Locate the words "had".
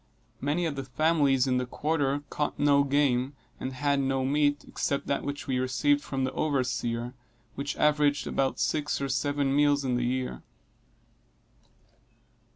3.73-3.99